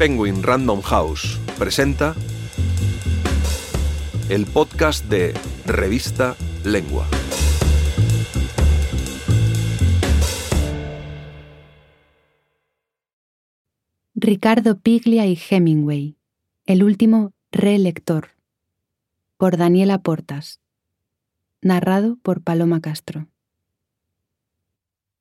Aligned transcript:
Penguin 0.00 0.42
Random 0.42 0.80
House 0.80 1.38
presenta 1.58 2.14
el 4.30 4.46
podcast 4.46 5.04
de 5.04 5.34
Revista 5.66 6.36
Lengua. 6.64 7.06
Ricardo 14.14 14.80
Piglia 14.80 15.26
y 15.26 15.38
Hemingway, 15.50 16.16
el 16.64 16.82
último 16.82 17.34
relector, 17.52 18.28
por 19.36 19.58
Daniela 19.58 19.98
Portas, 19.98 20.62
narrado 21.60 22.16
por 22.22 22.40
Paloma 22.40 22.80
Castro. 22.80 23.26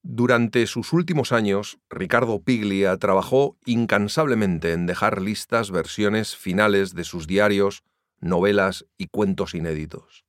Durante 0.02 0.66
sus 0.66 0.94
últimos 0.94 1.34
años, 1.34 1.80
Ricardo 1.90 2.42
Piglia 2.42 2.96
trabajó 2.98 3.58
incansablemente 3.66 4.72
en 4.72 4.86
dejar 4.86 5.22
listas 5.22 5.72
versiones 5.72 6.38
finales 6.38 6.94
de 6.94 7.04
sus 7.04 7.28
diarios, 7.28 7.84
novelas 8.22 8.86
y 8.98 9.08
cuentos 9.08 9.54
inéditos. 9.54 10.26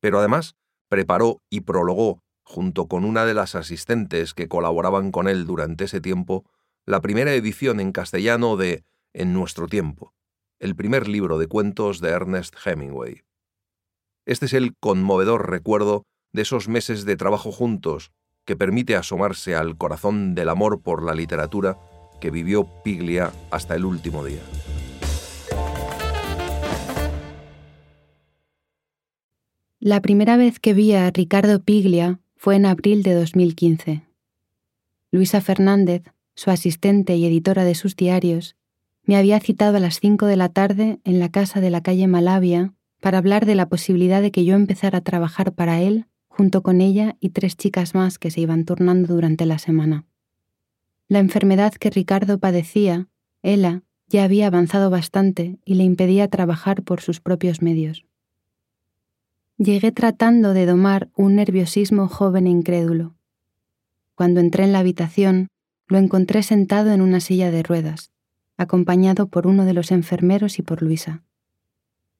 Pero 0.00 0.18
además 0.18 0.56
preparó 0.88 1.42
y 1.48 1.62
prologó, 1.62 2.22
junto 2.42 2.86
con 2.86 3.04
una 3.04 3.24
de 3.24 3.34
las 3.34 3.54
asistentes 3.54 4.34
que 4.34 4.46
colaboraban 4.46 5.10
con 5.10 5.26
él 5.26 5.46
durante 5.46 5.84
ese 5.84 6.02
tiempo, 6.02 6.44
la 6.84 7.00
primera 7.00 7.32
edición 7.32 7.80
en 7.80 7.92
castellano 7.92 8.56
de 8.56 8.84
En 9.14 9.32
nuestro 9.32 9.66
tiempo, 9.66 10.12
el 10.58 10.76
primer 10.76 11.08
libro 11.08 11.38
de 11.38 11.46
cuentos 11.46 12.02
de 12.02 12.10
Ernest 12.10 12.54
Hemingway. 12.64 13.22
Este 14.26 14.44
es 14.44 14.52
el 14.52 14.76
conmovedor 14.78 15.48
recuerdo 15.48 16.04
de 16.32 16.42
esos 16.42 16.68
meses 16.68 17.06
de 17.06 17.16
trabajo 17.16 17.50
juntos 17.50 18.12
que 18.46 18.56
permite 18.56 18.96
asomarse 18.96 19.54
al 19.54 19.76
corazón 19.76 20.34
del 20.34 20.48
amor 20.48 20.80
por 20.80 21.04
la 21.04 21.14
literatura 21.14 21.76
que 22.20 22.30
vivió 22.30 22.66
Piglia 22.82 23.32
hasta 23.50 23.74
el 23.74 23.84
último 23.84 24.24
día. 24.24 24.40
La 29.80 30.00
primera 30.00 30.36
vez 30.36 30.58
que 30.58 30.72
vi 30.72 30.94
a 30.94 31.10
Ricardo 31.10 31.62
Piglia 31.62 32.20
fue 32.36 32.56
en 32.56 32.66
abril 32.66 33.02
de 33.02 33.14
2015. 33.14 34.02
Luisa 35.10 35.40
Fernández, 35.40 36.02
su 36.34 36.50
asistente 36.50 37.16
y 37.16 37.26
editora 37.26 37.64
de 37.64 37.74
sus 37.74 37.94
diarios, 37.96 38.56
me 39.04 39.16
había 39.16 39.38
citado 39.40 39.76
a 39.76 39.80
las 39.80 40.00
5 40.00 40.26
de 40.26 40.36
la 40.36 40.48
tarde 40.48 40.98
en 41.04 41.18
la 41.18 41.30
casa 41.30 41.60
de 41.60 41.70
la 41.70 41.82
calle 41.82 42.06
Malavia 42.06 42.72
para 43.00 43.18
hablar 43.18 43.46
de 43.46 43.54
la 43.54 43.68
posibilidad 43.68 44.22
de 44.22 44.30
que 44.30 44.44
yo 44.44 44.54
empezara 44.54 44.98
a 44.98 45.04
trabajar 45.04 45.52
para 45.52 45.80
él 45.80 46.06
junto 46.36 46.62
con 46.62 46.82
ella 46.82 47.16
y 47.18 47.30
tres 47.30 47.56
chicas 47.56 47.94
más 47.94 48.18
que 48.18 48.30
se 48.30 48.42
iban 48.42 48.66
turnando 48.66 49.14
durante 49.14 49.46
la 49.46 49.58
semana. 49.58 50.04
La 51.08 51.18
enfermedad 51.18 51.72
que 51.72 51.88
Ricardo 51.88 52.38
padecía, 52.38 53.08
Ella, 53.42 53.84
ya 54.06 54.24
había 54.24 54.48
avanzado 54.48 54.90
bastante 54.90 55.58
y 55.64 55.76
le 55.76 55.84
impedía 55.84 56.28
trabajar 56.28 56.82
por 56.82 57.00
sus 57.00 57.20
propios 57.20 57.62
medios. 57.62 58.04
Llegué 59.56 59.92
tratando 59.92 60.52
de 60.52 60.66
domar 60.66 61.08
un 61.16 61.36
nerviosismo 61.36 62.06
joven 62.06 62.46
e 62.46 62.50
incrédulo. 62.50 63.14
Cuando 64.14 64.40
entré 64.40 64.64
en 64.64 64.72
la 64.72 64.80
habitación, 64.80 65.48
lo 65.88 65.96
encontré 65.96 66.42
sentado 66.42 66.92
en 66.92 67.00
una 67.00 67.20
silla 67.20 67.50
de 67.50 67.62
ruedas, 67.62 68.10
acompañado 68.58 69.28
por 69.28 69.46
uno 69.46 69.64
de 69.64 69.72
los 69.72 69.90
enfermeros 69.90 70.58
y 70.58 70.62
por 70.62 70.82
Luisa. 70.82 71.22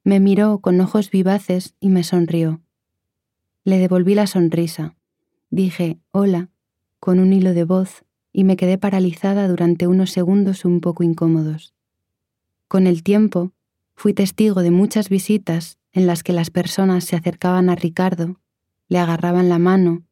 Me 0.05 0.20
miró 0.20 0.61
con 0.61 0.80
ojos 0.80 1.11
vivaces 1.11 1.75
y 1.80 1.91
me 1.91 2.03
sonrió. 2.03 2.62
Le 3.67 3.81
devolví 3.81 4.14
la 4.14 4.28
sonrisa. 4.28 4.95
Dije, 5.50 5.98
hola, 6.12 6.50
con 7.00 7.19
un 7.19 7.33
hilo 7.33 7.53
de 7.53 7.64
voz, 7.64 8.05
y 8.33 8.45
me 8.45 8.56
quedé 8.56 8.78
paralizada 8.78 9.48
durante 9.48 9.89
unos 9.89 10.12
segundos 10.12 10.64
un 10.64 10.81
poco 10.81 11.03
incómodos. 11.03 11.75
Con 12.69 12.86
el 12.86 13.03
tiempo, 13.03 13.50
fui 13.97 14.14
testigo 14.14 14.63
de 14.63 14.70
muchas 14.70 15.08
visitas 15.08 15.79
en 15.92 16.07
las 16.07 16.23
que 16.23 16.33
las 16.33 16.51
personas 16.51 17.07
se 17.07 17.17
acercaban 17.17 17.68
a 17.68 17.74
Ricardo, 17.74 18.39
le 18.86 19.01
agarraban 19.01 19.48
la 19.48 19.58
mano, 19.58 20.05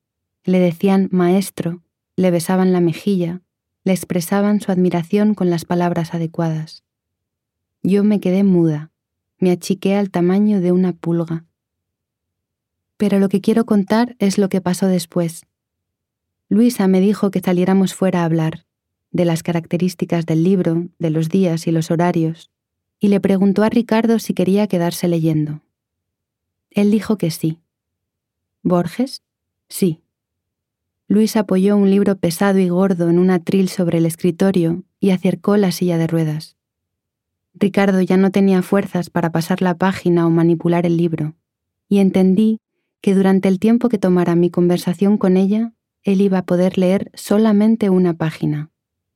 le 0.42 0.58
decían 0.58 1.08
maestro, 1.12 1.80
le 2.16 2.32
besaban 2.32 2.72
la 2.72 2.80
mejilla, 2.80 3.40
le 3.84 3.92
expresaban 3.92 4.60
su 4.60 4.72
admiración 4.72 5.34
con 5.34 5.48
las 5.48 5.64
palabras 5.64 6.12
adecuadas. 6.12 6.82
Yo 7.84 8.02
me 8.02 8.18
quedé 8.18 8.42
muda, 8.42 8.90
me 9.38 9.52
achiqué 9.52 9.94
al 9.94 10.10
tamaño 10.10 10.60
de 10.60 10.72
una 10.72 10.92
pulga 10.92 11.44
pero 13.04 13.18
lo 13.18 13.28
que 13.28 13.42
quiero 13.42 13.66
contar 13.66 14.16
es 14.18 14.38
lo 14.38 14.48
que 14.48 14.62
pasó 14.62 14.86
después. 14.86 15.44
Luisa 16.48 16.88
me 16.88 17.02
dijo 17.02 17.30
que 17.30 17.40
saliéramos 17.40 17.92
fuera 17.92 18.22
a 18.22 18.24
hablar, 18.24 18.64
de 19.10 19.26
las 19.26 19.42
características 19.42 20.24
del 20.24 20.42
libro, 20.42 20.88
de 20.98 21.10
los 21.10 21.28
días 21.28 21.66
y 21.66 21.70
los 21.70 21.90
horarios, 21.90 22.50
y 22.98 23.08
le 23.08 23.20
preguntó 23.20 23.62
a 23.62 23.68
Ricardo 23.68 24.18
si 24.18 24.32
quería 24.32 24.68
quedarse 24.68 25.06
leyendo. 25.06 25.60
Él 26.70 26.90
dijo 26.90 27.18
que 27.18 27.30
sí. 27.30 27.58
¿Borges? 28.62 29.22
Sí. 29.68 30.00
Luis 31.06 31.36
apoyó 31.36 31.76
un 31.76 31.90
libro 31.90 32.16
pesado 32.16 32.58
y 32.58 32.70
gordo 32.70 33.10
en 33.10 33.18
un 33.18 33.28
atril 33.28 33.68
sobre 33.68 33.98
el 33.98 34.06
escritorio 34.06 34.82
y 34.98 35.10
acercó 35.10 35.58
la 35.58 35.72
silla 35.72 35.98
de 35.98 36.06
ruedas. 36.06 36.56
Ricardo 37.52 38.00
ya 38.00 38.16
no 38.16 38.30
tenía 38.30 38.62
fuerzas 38.62 39.10
para 39.10 39.30
pasar 39.30 39.60
la 39.60 39.74
página 39.74 40.26
o 40.26 40.30
manipular 40.30 40.86
el 40.86 40.96
libro, 40.96 41.34
y 41.86 41.98
entendí 41.98 42.62
que 43.04 43.14
durante 43.14 43.48
el 43.50 43.58
tiempo 43.58 43.90
que 43.90 43.98
tomara 43.98 44.34
mi 44.34 44.48
conversación 44.48 45.18
con 45.18 45.36
ella, 45.36 45.74
él 46.04 46.22
iba 46.22 46.38
a 46.38 46.46
poder 46.46 46.78
leer 46.78 47.10
solamente 47.12 47.90
una 47.90 48.14
página, 48.14 48.70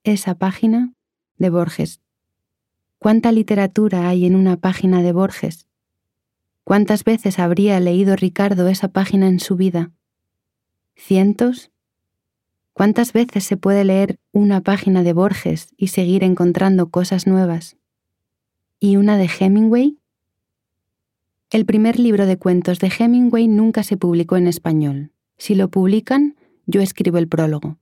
esa 0.04 0.34
página 0.34 0.92
de 1.38 1.48
Borges. 1.48 2.02
¿Cuánta 2.98 3.32
literatura 3.32 4.06
hay 4.10 4.26
en 4.26 4.36
una 4.36 4.58
página 4.58 5.00
de 5.00 5.12
Borges? 5.12 5.68
¿Cuántas 6.64 7.02
veces 7.02 7.38
habría 7.38 7.80
leído 7.80 8.14
Ricardo 8.14 8.68
esa 8.68 8.88
página 8.88 9.26
en 9.26 9.40
su 9.40 9.56
vida? 9.56 9.90
¿Cientos? 10.94 11.70
¿Cuántas 12.74 13.14
veces 13.14 13.44
se 13.44 13.56
puede 13.56 13.86
leer 13.86 14.20
una 14.32 14.60
página 14.60 15.02
de 15.02 15.14
Borges 15.14 15.68
y 15.78 15.88
seguir 15.88 16.24
encontrando 16.24 16.90
cosas 16.90 17.26
nuevas? 17.26 17.78
¿Y 18.80 18.96
una 18.96 19.16
de 19.16 19.30
Hemingway? 19.40 19.97
El 21.50 21.64
primer 21.64 21.98
libro 21.98 22.26
de 22.26 22.36
cuentos 22.36 22.78
de 22.78 22.92
Hemingway 22.98 23.48
nunca 23.48 23.82
se 23.82 23.96
publicó 23.96 24.36
en 24.36 24.46
español. 24.46 25.12
Si 25.38 25.54
lo 25.54 25.70
publican, 25.70 26.36
yo 26.66 26.82
escribo 26.82 27.16
el 27.16 27.26
prólogo. 27.26 27.78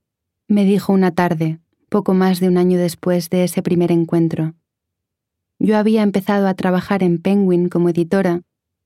Me 0.47 0.63
dijo 0.63 0.93
una 0.93 1.11
tarde, 1.11 1.59
poco 1.89 2.13
más 2.13 2.39
de 2.39 2.47
un 2.47 2.57
año 2.57 2.79
después 2.79 3.29
de 3.29 3.43
ese 3.43 3.61
primer 3.61 3.91
encuentro. 3.91 4.53
Yo 5.59 5.75
había 5.77 6.03
empezado 6.03 6.47
a 6.47 6.53
trabajar 6.53 7.03
en 7.03 7.21
Penguin 7.21 7.67
como 7.67 7.89
editora 7.89 8.43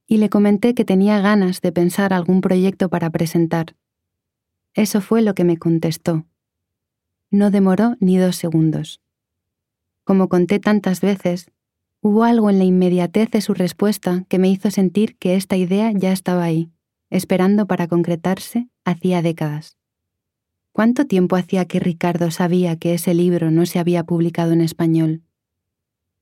y 0.08 0.18
le 0.18 0.30
comenté 0.30 0.74
que 0.74 0.84
tenía 0.84 1.22
ganas 1.22 1.62
de 1.62 1.72
pensar 1.72 2.12
algún 2.12 2.42
proyecto 2.42 2.90
para 2.90 3.12
presentar. 3.12 3.76
Eso 4.74 5.00
fue 5.00 5.22
lo 5.22 5.36
que 5.36 5.44
me 5.44 5.58
contestó. 5.58 6.26
No 7.30 7.52
demoró 7.52 7.98
ni 8.00 8.18
dos 8.18 8.36
segundos. 8.36 9.00
Como 10.06 10.28
conté 10.28 10.60
tantas 10.60 11.02
veces, 11.02 11.52
Hubo 12.04 12.24
algo 12.24 12.50
en 12.50 12.58
la 12.58 12.64
inmediatez 12.64 13.30
de 13.30 13.42
su 13.42 13.54
respuesta 13.54 14.26
que 14.28 14.40
me 14.40 14.50
hizo 14.50 14.72
sentir 14.72 15.18
que 15.18 15.36
esta 15.36 15.56
idea 15.56 15.92
ya 15.92 16.12
estaba 16.12 16.44
ahí, 16.44 16.72
esperando 17.12 17.68
para 17.68 17.88
concretarse 17.88 18.70
hacía 18.84 19.22
décadas. 19.22 19.78
¿Cuánto 20.72 21.06
tiempo 21.06 21.36
hacía 21.36 21.66
que 21.66 21.80
Ricardo 21.80 22.32
sabía 22.32 22.76
que 22.76 22.96
ese 22.96 23.14
libro 23.14 23.52
no 23.52 23.68
se 23.68 23.78
había 23.78 24.04
publicado 24.04 24.52
en 24.54 24.62
español? 24.62 25.22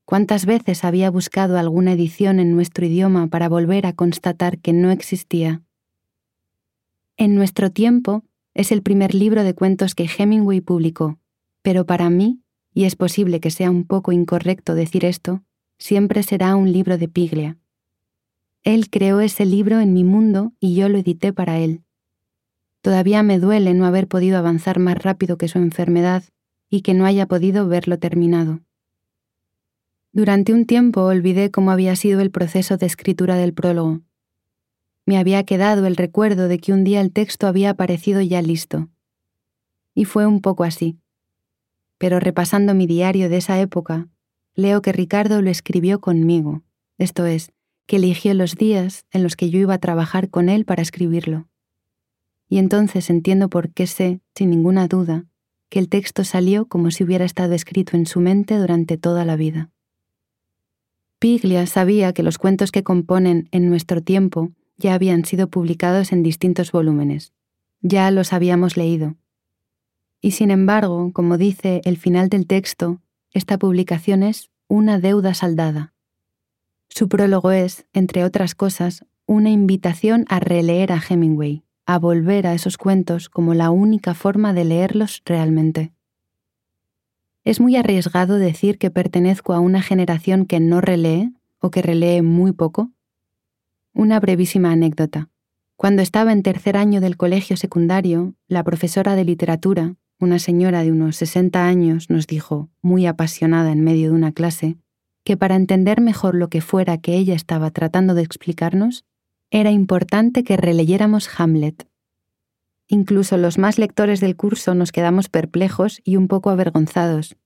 ¿Cuántas 0.04 0.44
veces 0.44 0.84
había 0.84 1.10
buscado 1.10 1.56
alguna 1.56 1.92
edición 1.92 2.40
en 2.40 2.54
nuestro 2.54 2.84
idioma 2.84 3.28
para 3.28 3.48
volver 3.48 3.86
a 3.86 3.94
constatar 3.94 4.58
que 4.58 4.74
no 4.74 4.90
existía? 4.90 5.62
En 7.16 7.34
nuestro 7.34 7.70
tiempo 7.70 8.24
es 8.52 8.70
el 8.70 8.82
primer 8.82 9.14
libro 9.14 9.44
de 9.44 9.54
cuentos 9.54 9.94
que 9.94 10.10
Hemingway 10.18 10.60
publicó, 10.60 11.18
pero 11.62 11.86
para 11.86 12.10
mí, 12.10 12.42
y 12.74 12.84
es 12.84 12.96
posible 12.96 13.40
que 13.40 13.50
sea 13.50 13.70
un 13.70 13.86
poco 13.86 14.12
incorrecto 14.12 14.74
decir 14.74 15.06
esto, 15.06 15.42
siempre 15.80 16.22
será 16.22 16.54
un 16.54 16.70
libro 16.70 16.98
de 16.98 17.08
Piglia. 17.08 17.58
Él 18.62 18.90
creó 18.90 19.20
ese 19.20 19.46
libro 19.46 19.80
en 19.80 19.92
mi 19.94 20.04
mundo 20.04 20.52
y 20.60 20.76
yo 20.76 20.88
lo 20.88 20.98
edité 20.98 21.32
para 21.32 21.58
él. 21.58 21.82
Todavía 22.82 23.22
me 23.22 23.38
duele 23.38 23.74
no 23.74 23.86
haber 23.86 24.06
podido 24.06 24.38
avanzar 24.38 24.78
más 24.78 25.02
rápido 25.02 25.38
que 25.38 25.48
su 25.48 25.58
enfermedad 25.58 26.22
y 26.68 26.82
que 26.82 26.94
no 26.94 27.06
haya 27.06 27.26
podido 27.26 27.66
verlo 27.66 27.98
terminado. 27.98 28.60
Durante 30.12 30.52
un 30.52 30.66
tiempo 30.66 31.02
olvidé 31.02 31.50
cómo 31.50 31.70
había 31.70 31.96
sido 31.96 32.20
el 32.20 32.30
proceso 32.30 32.76
de 32.76 32.86
escritura 32.86 33.36
del 33.36 33.54
prólogo. 33.54 34.00
Me 35.06 35.18
había 35.18 35.44
quedado 35.44 35.86
el 35.86 35.96
recuerdo 35.96 36.46
de 36.46 36.58
que 36.58 36.72
un 36.72 36.84
día 36.84 37.00
el 37.00 37.12
texto 37.12 37.46
había 37.46 37.70
aparecido 37.70 38.20
ya 38.20 38.42
listo. 38.42 38.88
Y 39.94 40.04
fue 40.04 40.26
un 40.26 40.40
poco 40.40 40.64
así. 40.64 40.98
Pero 41.96 42.20
repasando 42.20 42.74
mi 42.74 42.86
diario 42.86 43.28
de 43.28 43.38
esa 43.38 43.60
época, 43.60 44.08
leo 44.54 44.82
que 44.82 44.92
Ricardo 44.92 45.42
lo 45.42 45.50
escribió 45.50 46.00
conmigo, 46.00 46.62
esto 46.98 47.26
es, 47.26 47.52
que 47.86 47.96
eligió 47.96 48.34
los 48.34 48.56
días 48.56 49.04
en 49.10 49.22
los 49.22 49.36
que 49.36 49.50
yo 49.50 49.58
iba 49.58 49.74
a 49.74 49.78
trabajar 49.78 50.30
con 50.30 50.48
él 50.48 50.64
para 50.64 50.82
escribirlo. 50.82 51.48
Y 52.48 52.58
entonces 52.58 53.10
entiendo 53.10 53.48
por 53.48 53.70
qué 53.70 53.86
sé, 53.86 54.20
sin 54.34 54.50
ninguna 54.50 54.86
duda, 54.86 55.26
que 55.68 55.78
el 55.78 55.88
texto 55.88 56.24
salió 56.24 56.66
como 56.66 56.90
si 56.90 57.04
hubiera 57.04 57.24
estado 57.24 57.54
escrito 57.54 57.96
en 57.96 58.06
su 58.06 58.20
mente 58.20 58.58
durante 58.58 58.96
toda 58.96 59.24
la 59.24 59.36
vida. 59.36 59.70
Piglia 61.20 61.66
sabía 61.66 62.12
que 62.12 62.22
los 62.22 62.38
cuentos 62.38 62.72
que 62.72 62.82
componen 62.82 63.48
En 63.52 63.68
nuestro 63.68 64.02
tiempo 64.02 64.52
ya 64.78 64.94
habían 64.94 65.24
sido 65.24 65.48
publicados 65.48 66.12
en 66.12 66.22
distintos 66.22 66.72
volúmenes. 66.72 67.32
Ya 67.82 68.10
los 68.10 68.32
habíamos 68.32 68.76
leído. 68.76 69.16
Y 70.20 70.32
sin 70.32 70.50
embargo, 70.50 71.12
como 71.12 71.38
dice 71.38 71.82
el 71.84 71.96
final 71.96 72.28
del 72.28 72.46
texto, 72.46 73.00
esta 73.32 73.58
publicación 73.58 74.22
es 74.22 74.50
una 74.68 74.98
deuda 74.98 75.34
saldada. 75.34 75.94
Su 76.88 77.08
prólogo 77.08 77.52
es, 77.52 77.86
entre 77.92 78.24
otras 78.24 78.54
cosas, 78.54 79.04
una 79.26 79.50
invitación 79.50 80.24
a 80.28 80.40
releer 80.40 80.92
a 80.92 81.00
Hemingway, 81.00 81.62
a 81.86 81.98
volver 81.98 82.46
a 82.46 82.54
esos 82.54 82.76
cuentos 82.76 83.28
como 83.28 83.54
la 83.54 83.70
única 83.70 84.14
forma 84.14 84.52
de 84.52 84.64
leerlos 84.64 85.22
realmente. 85.24 85.92
Es 87.44 87.60
muy 87.60 87.76
arriesgado 87.76 88.36
decir 88.36 88.78
que 88.78 88.90
pertenezco 88.90 89.54
a 89.54 89.60
una 89.60 89.82
generación 89.82 90.46
que 90.46 90.60
no 90.60 90.80
relee 90.80 91.30
o 91.58 91.70
que 91.70 91.82
relee 91.82 92.22
muy 92.22 92.52
poco. 92.52 92.90
Una 93.94 94.20
brevísima 94.20 94.72
anécdota. 94.72 95.30
Cuando 95.76 96.02
estaba 96.02 96.32
en 96.32 96.42
tercer 96.42 96.76
año 96.76 97.00
del 97.00 97.16
colegio 97.16 97.56
secundario, 97.56 98.34
la 98.48 98.62
profesora 98.64 99.14
de 99.14 99.24
literatura, 99.24 99.94
una 100.20 100.38
señora 100.38 100.82
de 100.82 100.92
unos 100.92 101.16
60 101.16 101.66
años, 101.66 102.10
nos 102.10 102.26
dijo, 102.26 102.68
muy 102.82 103.06
apasionada 103.06 103.72
en 103.72 103.80
medio 103.80 104.10
de 104.10 104.14
una 104.14 104.32
clase, 104.32 104.76
que 105.24 105.36
para 105.36 105.56
entender 105.56 106.00
mejor 106.00 106.34
lo 106.34 106.48
que 106.48 106.60
fuera 106.60 106.98
que 106.98 107.16
ella 107.16 107.34
estaba 107.34 107.70
tratando 107.70 108.14
de 108.14 108.22
explicarnos, 108.22 109.04
era 109.50 109.70
importante 109.70 110.44
que 110.44 110.56
releyéramos 110.56 111.28
Hamlet. 111.38 111.88
Incluso 112.86 113.36
los 113.36 113.58
más 113.58 113.78
lectores 113.78 114.20
del 114.20 114.36
curso 114.36 114.74
nos 114.74 114.92
quedamos 114.92 115.28
perplejos 115.28 116.00
y 116.04 116.16
un 116.16 116.28
poco 116.28 116.50
avergonzados. 116.50 117.36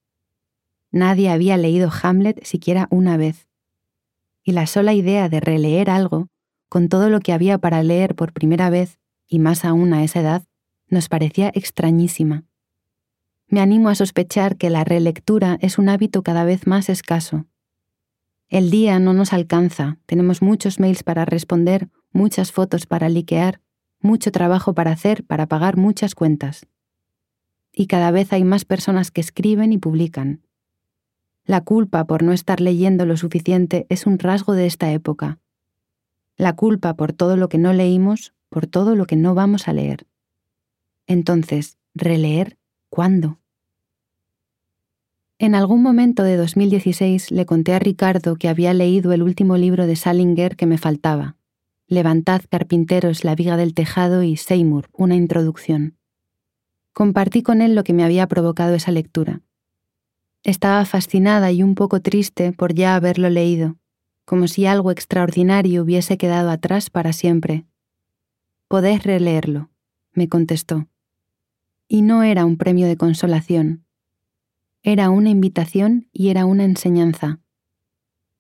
Nadie 0.90 1.30
había 1.30 1.56
leído 1.56 1.90
Hamlet 2.02 2.44
siquiera 2.44 2.88
una 2.90 3.16
vez. 3.16 3.48
Y 4.42 4.52
la 4.52 4.66
sola 4.66 4.94
idea 4.94 5.28
de 5.28 5.40
releer 5.40 5.90
algo, 5.90 6.28
con 6.68 6.88
todo 6.88 7.08
lo 7.08 7.20
que 7.20 7.32
había 7.32 7.58
para 7.58 7.82
leer 7.82 8.14
por 8.14 8.32
primera 8.32 8.68
vez, 8.68 8.98
y 9.26 9.38
más 9.38 9.64
aún 9.64 9.92
a 9.92 10.02
esa 10.02 10.20
edad, 10.20 10.44
nos 10.88 11.08
parecía 11.08 11.50
extrañísima. 11.54 12.44
Me 13.46 13.61
animo 13.61 13.88
a 13.88 13.94
sospechar 13.94 14.56
que 14.56 14.70
la 14.70 14.85
relectura 14.85 15.58
es 15.61 15.79
un 15.79 15.88
hábito 15.88 16.23
cada 16.23 16.44
vez 16.44 16.67
más 16.67 16.88
escaso 16.88 17.46
el 18.55 18.70
día 18.70 19.00
no 19.00 19.14
nos 19.14 19.32
alcanza, 19.32 19.99
tenemos 20.06 20.41
muchos 20.41 20.79
mails 20.79 21.02
para 21.02 21.25
responder, 21.25 21.88
muchas 22.12 22.52
fotos 22.52 22.87
para 22.87 23.08
liquear, 23.08 23.61
mucho 24.00 24.31
trabajo 24.31 24.75
para 24.75 24.93
hacer 24.93 25.25
para 25.25 25.46
pagar 25.46 25.76
muchas 25.76 26.14
cuentas. 26.14 26.64
Y 27.73 27.88
cada 27.88 28.12
vez 28.12 28.32
hay 28.32 28.44
más 28.44 28.64
personas 28.64 29.11
que 29.11 29.20
escriben 29.20 29.73
y 29.73 29.79
publican. 29.79 30.43
La 31.44 31.62
culpa 31.62 32.06
por 32.06 32.23
no 32.23 32.32
estar 32.32 32.61
leyendo 32.61 33.06
lo 33.06 33.17
suficiente 33.17 33.87
es 33.88 34.06
un 34.06 34.20
rasgo 34.20 34.52
de 34.52 34.67
esta 34.67 34.93
época. 34.93 35.41
La 36.37 36.55
culpa 36.55 36.94
por 36.94 37.12
todo 37.12 37.37
lo 37.37 37.49
que 37.49 37.58
no 37.58 37.73
leímos, 37.73 38.35
por 38.50 38.69
todo 38.69 38.94
lo 38.94 39.06
que 39.06 39.17
no 39.17 39.35
vamos 39.35 39.67
a 39.67 39.73
leer. 39.73 40.06
Entonces, 41.08 41.76
¿releer 41.94 42.56
cuándo? 42.94 43.41
En 45.41 45.56
algún 45.56 45.82
momento 45.82 46.23
de 46.23 46.37
2016 46.37 47.32
le 47.32 47.44
conté 47.44 47.75
a 47.75 47.81
Ricardo 47.81 48.37
que 48.37 48.49
había 48.49 48.73
leído 48.73 49.12
el 49.12 49.25
último 49.25 49.56
libro 49.56 49.88
de 49.88 49.96
Salinger 49.96 50.55
que 50.55 50.67
me 50.67 50.79
faltaba, 50.79 51.35
Levantad, 51.88 52.43
carpinteros, 52.49 53.25
la 53.25 53.35
viga 53.35 53.56
del 53.56 53.75
tejado 53.75 54.23
y 54.23 54.37
Seymour, 54.37 54.91
una 54.93 55.17
introducción. 55.17 55.99
Compartí 56.93 57.43
con 57.43 57.62
él 57.62 57.75
lo 57.75 57.82
que 57.82 57.94
me 57.94 58.05
había 58.05 58.29
provocado 58.29 58.76
esa 58.76 58.93
lectura. 58.93 59.41
Estaba 60.44 60.85
fascinada 60.85 61.50
y 61.50 61.64
un 61.64 61.75
poco 61.75 62.00
triste 62.00 62.52
por 62.52 62.75
ya 62.75 62.94
haberlo 62.94 63.29
leído, 63.29 63.75
como 64.25 64.46
si 64.46 64.67
algo 64.67 64.93
extraordinario 64.93 65.82
hubiese 65.82 66.17
quedado 66.17 66.49
atrás 66.49 66.91
para 66.91 67.12
siempre. 67.12 67.64
Podés 68.69 69.02
releerlo, 69.02 69.70
me 70.12 70.29
contestó. 70.29 70.87
Y 71.88 72.02
no 72.02 72.22
era 72.22 72.44
un 72.44 72.56
premio 72.56 72.86
de 72.86 72.96
consolación, 72.96 73.84
era 74.86 75.08
una 75.08 75.31
invitación 75.31 76.10
y 76.12 76.28
era 76.28 76.44
una 76.44 76.64
enseñanza. 76.64 77.40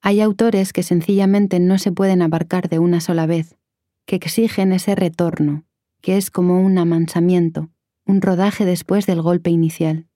Hay 0.02 0.20
autores 0.20 0.74
que 0.74 0.82
sencillamente 0.82 1.58
no 1.58 1.78
se 1.78 1.90
pueden 1.90 2.20
abarcar 2.20 2.68
de 2.68 2.78
una 2.78 3.00
sola 3.00 3.24
vez, 3.24 3.56
que 4.04 4.16
exigen 4.16 4.74
ese 4.74 4.94
retorno, 4.94 5.64
que 6.02 6.18
es 6.18 6.30
como 6.30 6.60
un 6.60 6.76
amansamiento, 6.76 7.70
un 8.04 8.20
rodaje 8.20 8.66
después 8.66 9.06
del 9.06 9.22
golpe 9.22 9.48
inicial. 9.48 10.06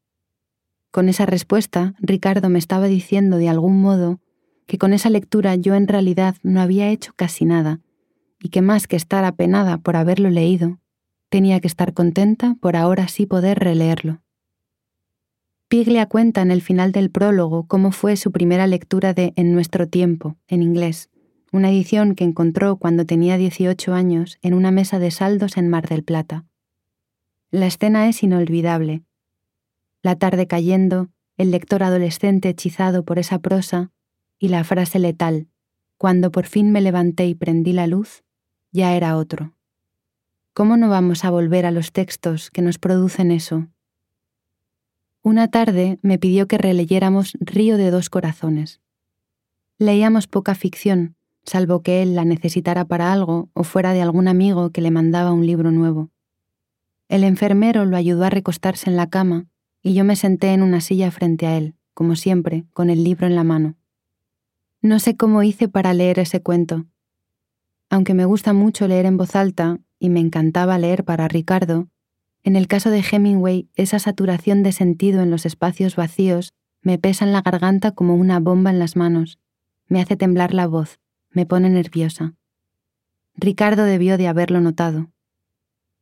Con 0.90 1.08
esa 1.08 1.24
respuesta, 1.24 1.94
Ricardo 1.98 2.50
me 2.50 2.58
estaba 2.58 2.88
diciendo 2.88 3.38
de 3.38 3.48
algún 3.48 3.80
modo 3.80 4.20
que 4.66 4.76
con 4.76 4.92
esa 4.92 5.08
lectura 5.08 5.54
yo 5.54 5.76
en 5.76 5.88
realidad 5.88 6.36
no 6.42 6.60
había 6.60 6.90
hecho 6.90 7.14
casi 7.16 7.46
nada, 7.46 7.80
y 8.38 8.50
que 8.50 8.60
más 8.60 8.86
que 8.86 8.96
estar 8.96 9.24
apenada 9.24 9.78
por 9.78 9.96
haberlo 9.96 10.28
leído, 10.28 10.78
tenía 11.28 11.60
que 11.60 11.68
estar 11.68 11.94
contenta 11.94 12.56
por 12.60 12.76
ahora 12.76 13.08
sí 13.08 13.26
poder 13.26 13.58
releerlo. 13.58 14.22
Piglia 15.68 16.06
cuenta 16.06 16.40
en 16.40 16.50
el 16.50 16.62
final 16.62 16.92
del 16.92 17.10
prólogo 17.10 17.66
cómo 17.66 17.92
fue 17.92 18.16
su 18.16 18.32
primera 18.32 18.66
lectura 18.66 19.12
de 19.12 19.34
En 19.36 19.52
nuestro 19.52 19.86
tiempo, 19.86 20.36
en 20.48 20.62
inglés, 20.62 21.10
una 21.52 21.70
edición 21.70 22.14
que 22.14 22.24
encontró 22.24 22.76
cuando 22.76 23.04
tenía 23.04 23.36
18 23.36 23.92
años 23.92 24.38
en 24.40 24.54
una 24.54 24.70
mesa 24.70 24.98
de 24.98 25.10
saldos 25.10 25.56
en 25.58 25.68
Mar 25.68 25.86
del 25.88 26.04
Plata. 26.04 26.46
La 27.50 27.66
escena 27.66 28.08
es 28.08 28.22
inolvidable. 28.22 29.02
La 30.02 30.16
tarde 30.16 30.46
cayendo, 30.46 31.10
el 31.36 31.50
lector 31.50 31.82
adolescente 31.82 32.48
hechizado 32.48 33.04
por 33.04 33.18
esa 33.18 33.38
prosa 33.38 33.92
y 34.38 34.48
la 34.48 34.64
frase 34.64 34.98
letal, 34.98 35.48
cuando 35.98 36.30
por 36.30 36.46
fin 36.46 36.70
me 36.72 36.80
levanté 36.80 37.26
y 37.26 37.34
prendí 37.34 37.72
la 37.72 37.86
luz, 37.86 38.24
ya 38.72 38.94
era 38.94 39.16
otro. 39.16 39.57
¿Cómo 40.58 40.76
no 40.76 40.88
vamos 40.88 41.24
a 41.24 41.30
volver 41.30 41.66
a 41.66 41.70
los 41.70 41.92
textos 41.92 42.50
que 42.50 42.62
nos 42.62 42.78
producen 42.78 43.30
eso, 43.30 43.68
una 45.22 45.46
tarde 45.52 46.00
me 46.02 46.18
pidió 46.18 46.48
que 46.48 46.58
releyéramos 46.58 47.36
Río 47.38 47.76
de 47.76 47.92
dos 47.92 48.10
Corazones. 48.10 48.80
Leíamos 49.78 50.26
poca 50.26 50.56
ficción, 50.56 51.14
salvo 51.44 51.82
que 51.84 52.02
él 52.02 52.16
la 52.16 52.24
necesitara 52.24 52.84
para 52.86 53.12
algo 53.12 53.50
o 53.52 53.62
fuera 53.62 53.92
de 53.92 54.02
algún 54.02 54.26
amigo 54.26 54.70
que 54.70 54.80
le 54.80 54.90
mandaba 54.90 55.30
un 55.30 55.46
libro 55.46 55.70
nuevo. 55.70 56.10
El 57.08 57.22
enfermero 57.22 57.84
lo 57.84 57.96
ayudó 57.96 58.24
a 58.24 58.30
recostarse 58.30 58.90
en 58.90 58.96
la 58.96 59.08
cama 59.08 59.46
y 59.80 59.94
yo 59.94 60.02
me 60.02 60.16
senté 60.16 60.54
en 60.54 60.62
una 60.62 60.80
silla 60.80 61.12
frente 61.12 61.46
a 61.46 61.56
él, 61.56 61.76
como 61.94 62.16
siempre, 62.16 62.64
con 62.72 62.90
el 62.90 63.04
libro 63.04 63.28
en 63.28 63.36
la 63.36 63.44
mano. 63.44 63.76
No 64.82 64.98
sé 64.98 65.16
cómo 65.16 65.44
hice 65.44 65.68
para 65.68 65.94
leer 65.94 66.18
ese 66.18 66.42
cuento. 66.42 66.86
Aunque 67.90 68.12
me 68.12 68.24
gusta 68.24 68.52
mucho 68.52 68.88
leer 68.88 69.06
en 69.06 69.16
voz 69.16 69.36
alta 69.36 69.78
y 69.98 70.08
me 70.08 70.20
encantaba 70.20 70.78
leer 70.78 71.04
para 71.04 71.28
Ricardo, 71.28 71.88
en 72.42 72.56
el 72.56 72.66
caso 72.66 72.90
de 72.90 73.02
Hemingway, 73.02 73.68
esa 73.76 73.98
saturación 73.98 74.62
de 74.62 74.72
sentido 74.72 75.22
en 75.22 75.30
los 75.30 75.44
espacios 75.44 75.96
vacíos 75.96 76.54
me 76.82 76.98
pesa 76.98 77.24
en 77.24 77.32
la 77.32 77.42
garganta 77.42 77.92
como 77.92 78.14
una 78.14 78.40
bomba 78.40 78.70
en 78.70 78.78
las 78.78 78.96
manos, 78.96 79.38
me 79.88 80.00
hace 80.00 80.16
temblar 80.16 80.54
la 80.54 80.66
voz, 80.66 80.98
me 81.30 81.46
pone 81.46 81.68
nerviosa. 81.68 82.34
Ricardo 83.34 83.84
debió 83.84 84.16
de 84.16 84.28
haberlo 84.28 84.60
notado. 84.60 85.10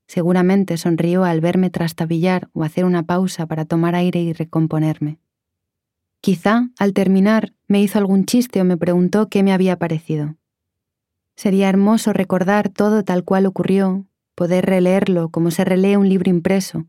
Seguramente 0.07 0.77
sonrió 0.77 1.25
al 1.25 1.41
verme 1.41 1.71
trastabillar 1.71 2.49
o 2.53 2.63
hacer 2.63 2.85
una 2.85 3.03
pausa 3.03 3.47
para 3.47 3.65
tomar 3.65 3.95
aire 3.95 4.21
y 4.21 4.33
recomponerme. 4.33 5.19
Quizá, 6.21 6.71
al 6.79 6.93
terminar, 6.93 7.55
me 7.67 7.83
hizo 7.83 7.99
algún 7.99 8.25
chiste 8.25 8.61
o 8.61 8.65
me 8.65 8.77
preguntó 8.77 9.29
qué 9.29 9.43
me 9.43 9.53
había 9.53 9.79
parecido. 9.79 10.37
Sería 11.37 11.69
hermoso 11.69 12.13
recordar 12.13 12.71
todo 12.71 13.05
tal 13.05 13.23
cual 13.23 13.47
ocurrió, 13.47 14.07
poder 14.35 14.65
releerlo 14.65 15.29
como 15.29 15.51
se 15.51 15.65
relee 15.65 15.97
un 15.97 16.09
libro 16.09 16.31
impreso, 16.31 16.87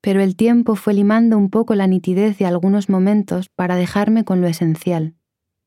pero 0.00 0.22
el 0.22 0.36
tiempo 0.36 0.74
fue 0.74 0.94
limando 0.94 1.36
un 1.36 1.50
poco 1.50 1.74
la 1.74 1.86
nitidez 1.86 2.38
de 2.38 2.46
algunos 2.46 2.88
momentos 2.88 3.50
para 3.50 3.76
dejarme 3.76 4.24
con 4.24 4.40
lo 4.40 4.46
esencial, 4.46 5.14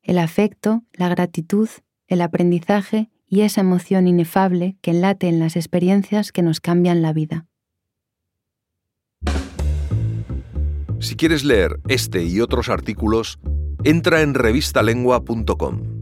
el 0.02 0.18
afecto, 0.18 0.82
la 0.92 1.08
gratitud, 1.08 1.68
el 2.08 2.20
aprendizaje 2.20 3.10
y 3.26 3.42
esa 3.42 3.60
emoción 3.60 4.08
inefable 4.08 4.76
que 4.82 4.90
enlate 4.90 5.28
en 5.28 5.38
las 5.38 5.56
experiencias 5.56 6.32
que 6.32 6.42
nos 6.42 6.60
cambian 6.60 7.02
la 7.02 7.12
vida. 7.12 7.46
Si 10.98 11.16
quieres 11.16 11.44
leer 11.44 11.80
este 11.88 12.24
y 12.24 12.40
otros 12.40 12.68
artículos, 12.68 13.38
entra 13.84 14.22
en 14.22 14.34
revistalengua.com. 14.34 15.93